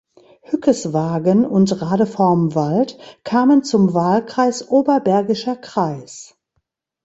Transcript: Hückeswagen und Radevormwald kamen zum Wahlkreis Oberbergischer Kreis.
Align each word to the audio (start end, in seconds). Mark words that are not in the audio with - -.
Hückeswagen 0.45 1.45
und 1.45 1.79
Radevormwald 1.79 2.97
kamen 3.23 3.63
zum 3.63 3.93
Wahlkreis 3.93 4.67
Oberbergischer 4.67 5.55
Kreis. 5.55 6.35